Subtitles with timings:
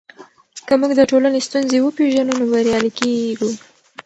[0.67, 3.49] که موږ د ټولنې ستونزې وپېژنو نو بریالي کیږو.